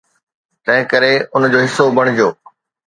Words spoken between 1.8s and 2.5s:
بڻجو.